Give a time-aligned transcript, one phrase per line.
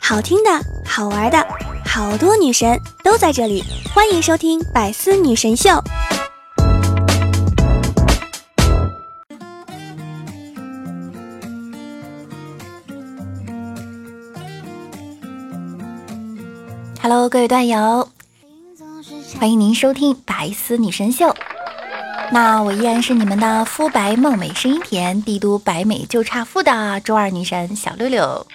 [0.00, 0.50] 好听的，
[0.84, 1.46] 好玩的，
[1.84, 5.70] 好多女神都在这里，欢迎收听《百思女神秀》。
[17.02, 18.08] Hello，各位段友，
[19.38, 21.26] 欢迎您收听《百思女神秀》。
[22.32, 28.46] 那我依然是你们的肤白貌美、声音甜、帝都白美就差富的周二女神小六六。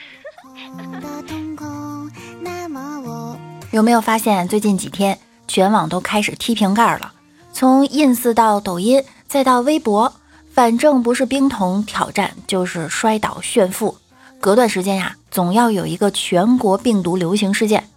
[3.71, 7.13] 有没有发现最近几天全网都开始踢瓶盖了？
[7.53, 10.13] 从 ins 到抖音，再到微博，
[10.53, 13.97] 反正不是冰桶挑战，就是摔倒炫富。
[14.39, 17.87] 隔段时间呀，总要有一个全国病毒流行事件。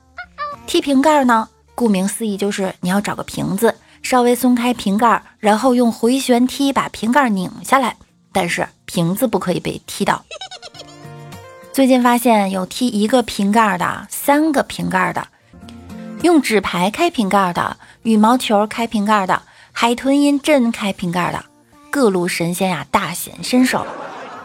[0.66, 7.96] 踢瓶盖呢，顾名思义就是你要找个瓶子，稍微松开瓶盖，然后用回旋踢把瓶盖拧下来，
[8.32, 10.22] 但是瓶子不可以被踢到。
[11.72, 15.26] 最近发现有踢一个瓶盖的，三个瓶盖的，
[16.20, 19.40] 用纸牌开瓶盖的，羽毛球开瓶盖的，
[19.72, 21.42] 海豚音阵开瓶盖的，
[21.90, 23.86] 各路神仙呀大显身手。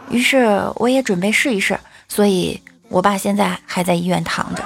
[0.08, 2.58] 于是我也准备试一试，所以
[2.88, 4.64] 我爸现在还在医院躺着。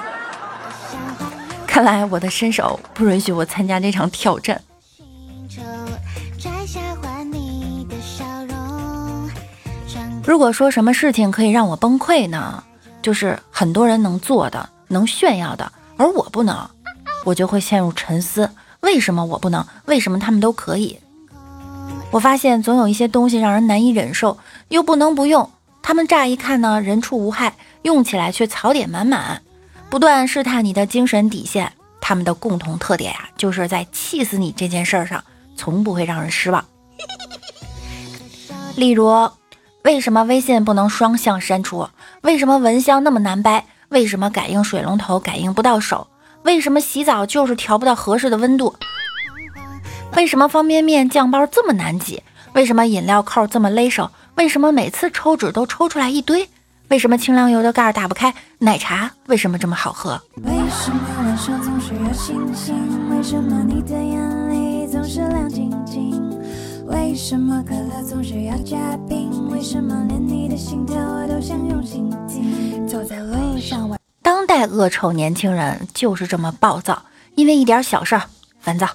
[1.67, 4.61] 看来我的身手不允许我参加这场挑战。
[10.25, 12.63] 如果说什么事情可以让我崩溃呢？
[13.01, 16.67] 就是很多人能做的、能炫耀的，而我不能，
[17.23, 18.49] 我就会陷入沉思：
[18.81, 19.63] 为什么我不能？
[19.85, 20.99] 为什么他们都可以？
[22.09, 25.51] 我发现总有一些东西让人难以忍受，又不能不用。
[25.83, 29.43] 他们乍一看呢，人畜无害，用起来却槽点满满。
[29.91, 31.71] 不断试探你的精神底线，
[32.01, 35.23] 他们的共同特点呀，就是在气死你这件事儿上，
[35.55, 36.63] 从不会让人失望。
[38.75, 39.29] 例如，
[39.83, 41.87] 为什么微信不能双向删除？
[42.21, 43.65] 为什么蚊香那么难掰？
[43.89, 46.07] 为什么感应水龙头感应不到手？
[46.43, 48.75] 为什么洗澡就是调不到合适的温度？
[50.15, 52.21] 为什么方便面酱包这么难挤？
[52.53, 54.09] 为什么饮料扣这么勒手？
[54.35, 56.49] 为什么每次抽纸都抽出来一堆？
[56.89, 58.33] 为什么清凉油的盖儿打不开？
[58.59, 60.21] 奶茶为什么这么好喝？
[60.43, 62.75] 为什么晚上总是要星星？
[63.09, 64.44] 为什么你的眼
[64.87, 66.13] 总是亮晶晶？
[66.85, 69.49] 为什么可乐总是要加冰？
[69.49, 72.87] 为什么连你的心跳我都想用心听？
[72.87, 77.01] 走在路上，当代恶臭年轻人就是这么暴躁，
[77.33, 78.23] 因为一点小事儿
[78.59, 78.87] 烦躁。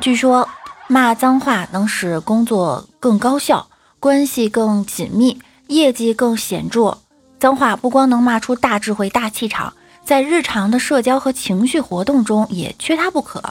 [0.00, 0.46] 据说
[0.88, 3.68] 骂脏话能使工作更高效，
[3.98, 5.38] 关系更紧密。
[5.68, 6.96] 业绩更显著，
[7.38, 13.42] 脏话不光能骂出大智慧、大气场，在日常的社交和情绪活动中也缺它不可。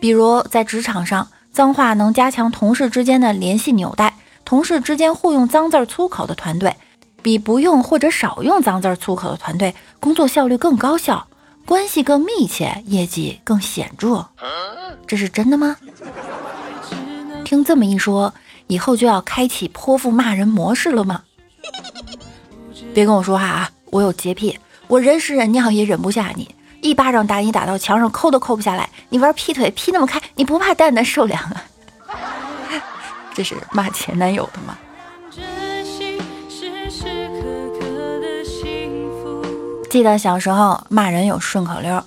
[0.00, 6.74] 比如在职场上，脏话能加强同事之间的联系纽带，同事之间互用脏字粗口的团队，
[7.22, 11.28] 比不用或者少用脏字粗口的团队工作效率更高效，
[11.66, 14.24] 关系更密切，业绩更显著。
[15.06, 15.76] 这是真的吗？
[17.44, 18.32] 听这么一说，
[18.68, 21.22] 以后就要开启泼妇骂人模式了吗？
[22.94, 23.70] 别跟我说话啊！
[23.90, 26.48] 我有洁癖，我忍屎忍尿也忍不下你，
[26.82, 28.88] 一巴掌打你打到墙上，抠都抠不下来。
[29.10, 31.64] 你玩劈腿劈那么开，你不怕蛋蛋受凉啊？
[33.34, 34.76] 这是骂前男友的吗？
[39.90, 42.02] 记得小时候骂人有顺口溜：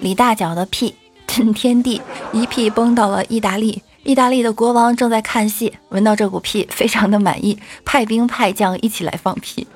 [0.00, 2.00] 李大脚的屁震天地，
[2.32, 3.82] 一屁崩到了意大利。
[4.02, 9.66] 意大利的国王正在看戏，闻到这股屁，非常的满意，派兵派将一起来放屁。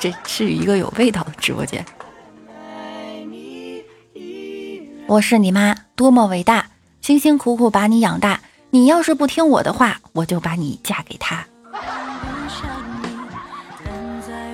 [0.00, 1.86] 这是一个有味道的直播间。
[5.06, 6.66] 我是你妈，多么伟大，
[7.02, 11.44] 辛辛苦苦把你养大，你要是不听我的话，我就把你嫁给他。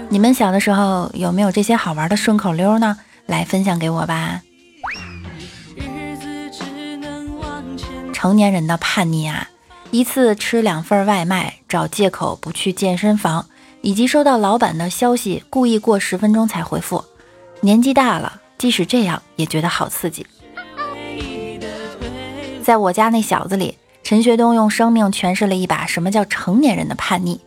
[0.09, 2.99] 你们小的时候有没有这些好玩的顺口溜呢？
[3.27, 4.43] 来分享给我吧。
[8.12, 9.49] 成年人的叛逆啊！
[9.93, 13.47] 一次吃两份外卖，找借口不去健身房，
[13.83, 17.04] 以及收到老板的消息，故意过十分钟才回复。
[17.60, 20.27] 年纪大了，即使这样也觉得好刺激。
[22.62, 27.41] 在我家那小子里，陈学冬用生命诠释了一把什么叫成年人的叛逆：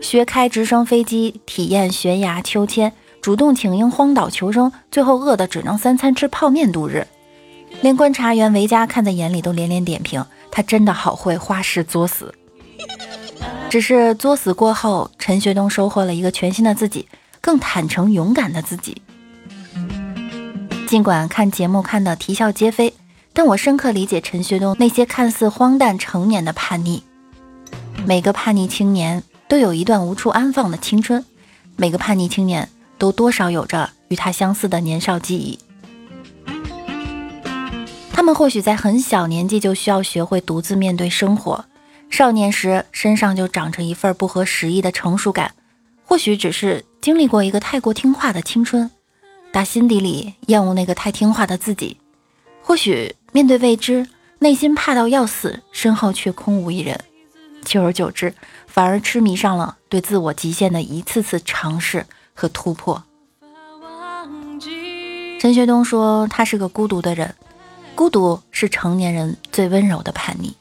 [0.00, 7.06] 学开直升飞机，体验悬崖秋千，主动请缨荒岛求生，最后饿得只能三餐吃泡面度日。
[7.80, 12.32] 连观察员维嘉看在眼里都连连点评，他真的好会花式作死。
[13.68, 17.08] 只是作死过后，陈学冬收获了一个全新的自己，
[17.40, 19.02] 更坦诚勇敢的自己。
[20.86, 22.94] 尽管看节目看得啼笑皆非，
[23.36, 27.02] 但我深刻理解陈学冬那些看似荒诞成年的叛逆。
[28.06, 31.24] 每个叛逆青年都有一段无处安放的青春，
[31.74, 35.58] 每个叛逆青年都多少有着与他相似的年少记忆。
[38.12, 41.64] 他们或许在很小年纪就需要学会独自面对生活，
[42.08, 45.52] 少年时身上就长着一份不合时宜的成熟感，
[46.04, 48.88] 或许只是经历过一个太过听话的青春，
[49.52, 51.98] 打心底里厌恶那个太听话的自己，
[52.66, 54.08] 或许面对未知，
[54.38, 56.98] 内心怕到要死，身后却空无一人，
[57.62, 58.34] 久而久之，
[58.66, 63.04] 反而痴迷上了对自我极限的一次次尝试和突破。
[65.38, 67.34] 陈学冬说，他是个孤独的人。
[67.94, 70.56] 孤独是成年人最温柔的叛逆。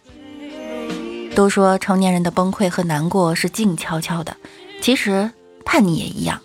[1.33, 4.35] 都说成年人的崩溃和难过是静悄悄的，
[4.81, 5.31] 其实
[5.63, 6.41] 叛逆也一样，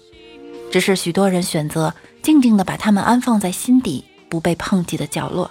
[0.70, 5.50] 只是许多人选择静静的把他们安放在心底不被碰击的角落。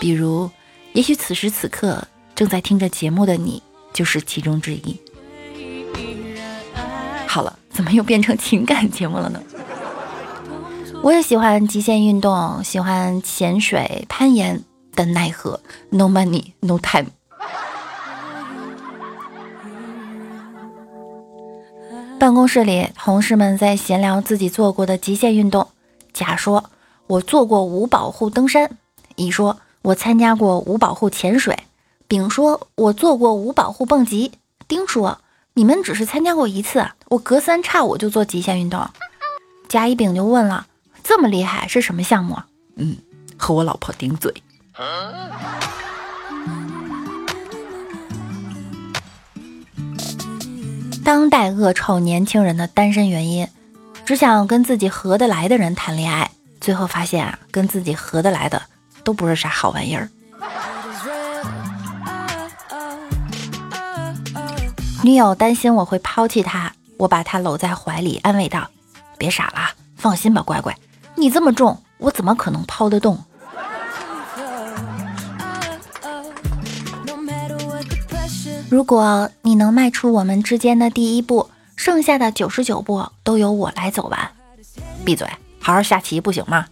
[0.00, 0.50] 比如，
[0.92, 2.02] 也许此时此刻
[2.34, 3.62] 正在听着节目的你
[3.92, 5.00] 就是其中之一。
[7.26, 9.42] 好了，怎么又变成情感节目了呢？
[11.02, 14.62] 我也喜欢极限运动，喜欢潜水、攀岩
[14.94, 15.60] 但奈何
[15.90, 17.10] ，No money, no time。
[22.18, 25.68] 办公室里，同事们在闲聊自己做过的极限运动。
[26.14, 26.70] 甲说
[27.06, 28.78] ：“我做过无保护登山。”
[29.16, 31.58] 乙说：“我参加过无保护潜水。”
[32.08, 34.32] 丙说：“我做过无保护蹦极。”
[34.68, 35.18] 丁说
[35.54, 38.88] ：“你们只是参加过一次，我隔三差五就做极限运动。”
[39.68, 40.66] 甲、乙、丙就问了。
[41.02, 42.38] 这么厉害是什么项目？
[42.76, 42.96] 嗯，
[43.36, 44.32] 和我老婆顶嘴。
[51.04, 53.46] 当代恶臭年轻人的单身原因，
[54.06, 56.30] 只想跟自己合得来的人谈恋爱，
[56.64, 58.62] 最后发现啊，跟自己合得来的
[59.02, 60.08] 都不是啥好玩意儿。
[65.02, 68.66] 女友担心我会抛弃她，我把她搂在怀里，安慰道
[69.18, 70.74] ：“别傻了，放心吧，乖乖。”
[71.16, 73.22] 你这么重，我怎么可能抛得动？
[78.70, 84.30] 如果你能迈出我们之间的第一步，剩下的九十九步都由我来走完。
[85.04, 85.28] 闭嘴，
[85.64, 86.66] 好好下棋不行吗？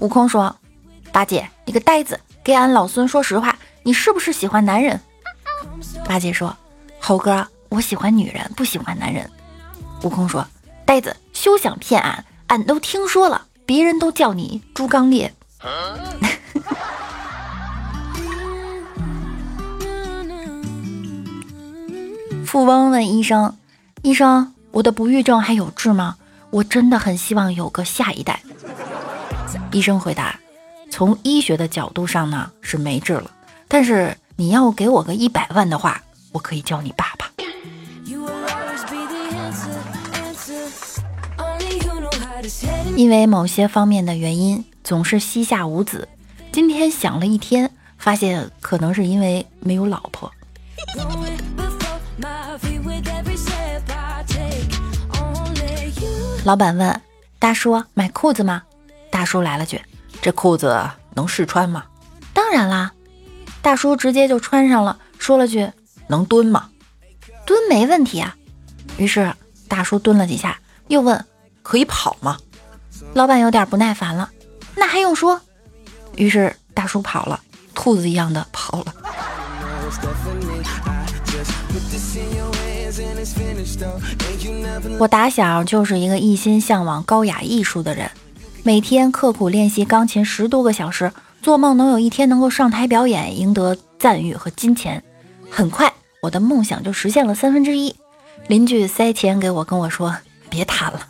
[0.00, 0.56] 悟空说
[1.12, 4.98] ：“八戒，你个呆子，给俺老孙说实话，你是不是喜欢男人？”
[6.08, 6.56] 八戒说
[6.98, 9.30] ：“猴哥。”我喜欢女人，不喜欢男人。
[10.02, 10.44] 悟空说
[10.84, 12.24] ：“呆子，休想骗俺！
[12.48, 15.30] 俺都听说了，别人都叫你猪刚鬣。
[22.50, 23.56] 富翁问医生
[24.02, 26.16] ：“医生，我的不育症还有治吗？
[26.50, 28.42] 我真的很希望有个下一代。”
[29.70, 30.36] 医生回答
[30.90, 33.30] ：“从医学的角度上呢，是没治了。
[33.68, 36.02] 但是你要给我个一百万的话，
[36.32, 37.30] 我可以叫你爸爸。”
[42.96, 46.08] 因为某些方面的原因，总是膝下无子。
[46.50, 50.28] 今天想了一天，发现可能是因为没有老婆。
[56.44, 57.00] 老板问
[57.38, 58.62] 大叔买裤子吗？
[59.10, 59.80] 大叔来了句
[60.22, 61.84] ：“这裤子能试穿吗？”
[62.32, 62.92] 当然啦，
[63.60, 65.70] 大叔直接就穿上了，说了句
[66.08, 66.70] ：“能蹲吗？”
[67.44, 68.36] 蹲没问题啊。
[68.96, 69.34] 于是
[69.68, 71.24] 大叔蹲了几下，又问
[71.62, 72.38] ：“可以跑吗？”
[73.14, 74.30] 老板有点不耐烦了，
[74.76, 75.40] 那还用说？
[76.16, 77.40] 于是大叔跑了，
[77.74, 78.94] 兔子一样的跑了。
[84.98, 88.10] 我打小就是一个一心向往高雅艺术的人，
[88.62, 95.02] 每天刻苦练习钢琴十多个小时，做梦能有一天能够上台表演，赢得赞誉和金钱。
[95.50, 97.94] 很快，我的梦想就实现了三分之一。
[98.48, 100.16] 邻居塞钱给我，跟我说
[100.50, 101.06] ：“别贪了。”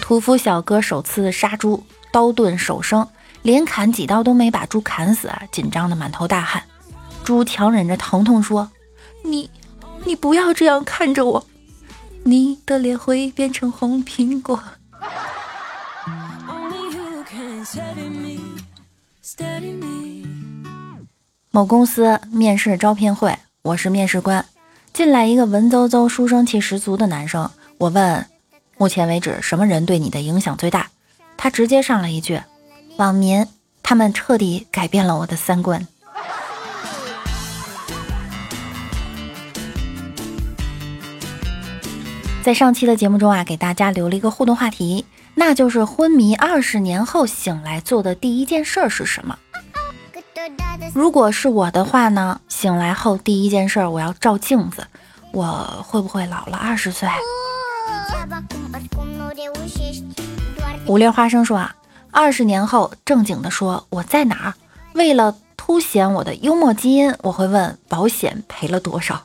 [0.00, 3.06] 屠夫小哥首次杀猪，刀钝手生，
[3.42, 5.42] 连砍几刀都没把猪砍死啊！
[5.50, 6.62] 紧张的满头大汗。
[7.24, 8.70] 猪强忍着疼痛说
[9.24, 9.50] ：“你，
[10.04, 11.46] 你不要这样看着我，
[12.24, 14.62] 你的脸会变成红苹果。”
[21.50, 24.44] 某公司面试招聘会，我是面试官，
[24.92, 28.26] 进来一个文绉绉、书生气十足的男生，我问。
[28.78, 30.88] 目前为止，什么人对你的影响最大？
[31.36, 32.40] 他直接上来一句
[33.00, 33.46] ：“网民，
[33.82, 35.88] 他们彻底改变了我的三观。”
[42.44, 49.38] 在上期的节目中啊，给大家留了一个互动话题，那就是昏迷二十年后醒来做的第一件事是什么？
[50.94, 54.86] 如果是我的话呢，醒来后第一件事我要照镜子，
[55.32, 57.08] 我会不会老了二十岁？
[60.86, 61.74] 五粒花生说啊，
[62.12, 64.54] 二十年后正经的说我在哪儿？
[64.94, 69.22] 为了凸显我的幽默基因，我会问保险赔了多少。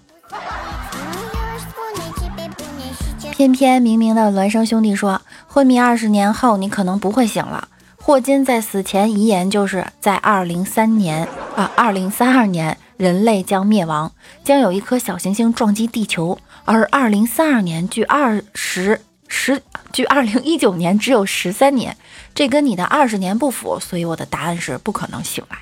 [3.32, 7.68] 偏偏明明的孪生兄弟说，昏迷二十年后你可能不会醒了。
[7.98, 14.12] 霍金在死前遗言就是在二零三年啊，二零三二年人类将灭亡，
[14.44, 19.02] 将有一颗小行星撞击地球，而二零三二年距二十
[19.36, 19.62] 十
[19.92, 21.96] 距二零一九年只有十三年，
[22.34, 25.58] 这跟你的二十年不符，所以我的答案是不可能醒来。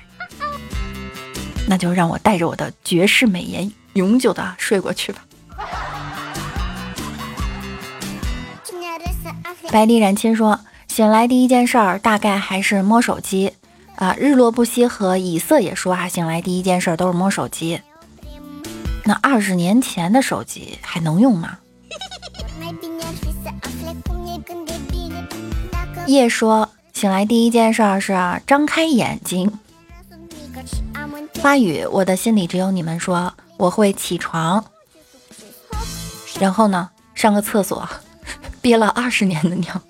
[1.66, 5.24] 那就让我带着我的绝世美颜永久的睡过去吧。
[9.70, 10.60] 百里染青说。
[10.86, 13.52] 醒来第一件事儿大概还是摸手机，
[13.96, 17.80] 啊，日落不息和以色也说啊，醒来第一件事都是摸手机。
[19.02, 21.58] 那二十年前的手机还能用吗？
[26.06, 28.14] 叶说醒来第一件事是
[28.46, 29.50] 张开眼睛。
[31.40, 32.98] 花语，我的心里只有你们。
[33.00, 34.64] 说我会起床，
[36.38, 37.88] 然后呢，上个厕所，
[38.60, 39.80] 憋了二十年的尿。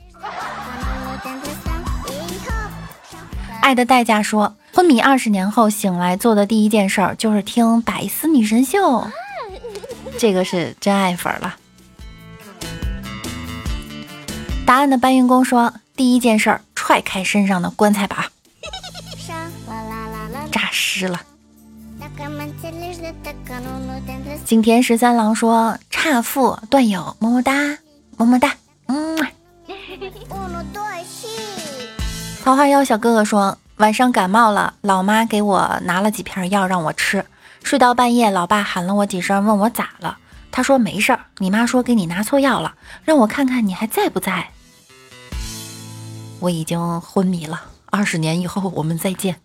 [3.60, 9.06] 爱的代价说，昏迷二十年后醒来做的第一件事儿就是听百思女神秀，
[10.18, 11.56] 这个是真爱粉了。
[14.66, 18.24] 答案的搬运工说，第一件事儿踹开身上的棺材板，
[20.50, 21.20] 诈尸了。
[24.44, 27.52] 景田十三郎说，差父段友么么哒，
[28.16, 28.54] 么么哒，
[28.86, 29.16] 嗯。
[32.44, 37.24] 桃花妖小哥哥说：“晚上感冒了，老妈给我拿了几片药让我吃。
[37.62, 40.18] 睡到半夜，老爸喊了我几声，问我咋了。
[40.52, 42.74] 他说没事儿，你妈说给你拿错药了，
[43.04, 44.50] 让我看看你还在不在。
[46.44, 49.40] 我已经昏迷了，二十年以后我们再见。”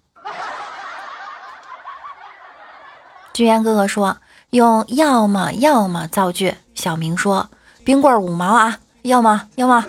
[3.31, 4.17] 居然哥哥说
[4.51, 7.49] ：“用要么要么造句。”小明说
[7.85, 9.85] ：“冰棍五毛啊，要么要么。”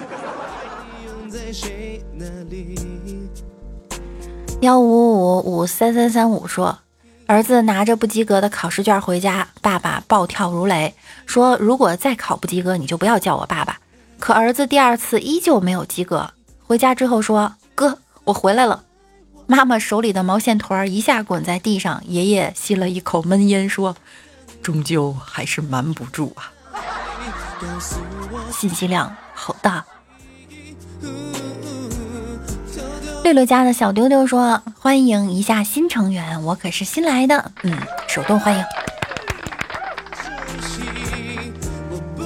[4.61, 6.79] 幺五五五三三三五说，
[7.27, 10.95] 儿子拿着不及格的考试卷回家，爸爸暴跳如雷，
[11.27, 13.79] 说如果再考不及格，你就不要叫我爸爸。
[14.19, 16.31] 可儿子第二次依旧没有及格，
[16.71, 18.85] 回家之后说：“哥，我回来了。”
[19.49, 23.97] 妈妈手里的毛线团一下滚在地上，爷爷吸了一口闷烟，说
[24.63, 26.53] ：“终究还是瞒不住啊。”
[28.55, 29.85] 信息量好大。
[33.25, 38.65] 六六家的小丢丢说：“欢迎一下新成员，我可是新来的，嗯，手动欢迎。”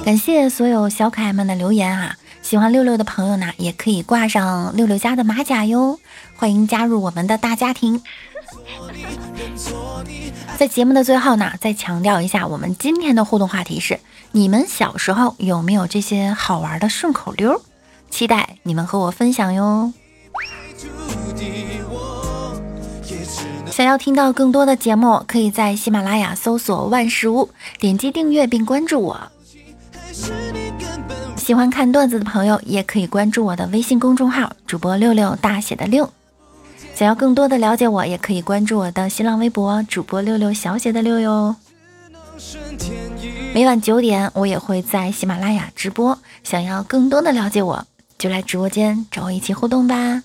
[0.05, 2.15] 感谢所有小可爱们的留言啊！
[2.45, 5.99] 喜欢六六的朋友呢，也可以挂上六六家的马甲哟，
[6.35, 8.03] 欢迎加入我们的大家庭。
[10.55, 13.99] 在节目的最后呢，再强调一下，我们今天的互动话题是：
[14.31, 17.59] 你们小时候有没有这些好玩的顺口溜？
[18.11, 19.91] 期待你们和我分享哟。
[23.71, 27.49] 想要听到更多的节目，可以在喜马拉雅搜索“万事屋”，
[27.81, 29.31] 点击订阅并关注我。
[31.45, 36.11] 喜欢看段子的朋友，也可以关注我的微信公众号“主播六六大写的六”。
[36.95, 41.55] 想要更多的了解我，也可以关注我的新浪微博“主播六六小写的六”哟。
[43.53, 46.17] 每晚九点，我也会在喜马拉雅直播。
[46.43, 47.85] 想要更多的了解我，
[48.17, 50.23] 就来直播间找我一起互动吧。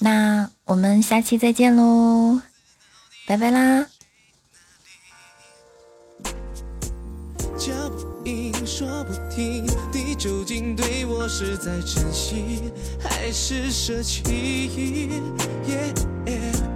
[0.00, 2.42] 那我们下期再见喽，
[3.26, 3.86] 拜拜啦！
[11.24, 14.22] 我是在珍惜还是舍弃？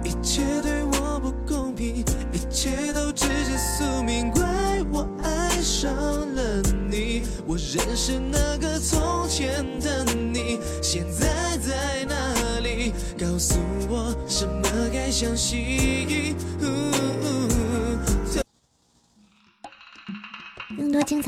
[0.03, 2.03] 一切对我不公平，
[2.33, 4.43] 一切都直接宿命，怪
[4.91, 5.93] 我爱上
[6.33, 7.21] 了你。
[7.45, 12.91] 我认识那个从前的你，现在在哪里？
[13.19, 13.53] 告诉
[13.87, 16.35] 我什么该相信。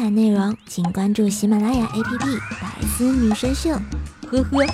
[0.02, 2.04] 彩内容，请关注喜马拉雅 APP
[2.60, 3.70] 《百思女神秀》。
[4.32, 4.66] 呵呵。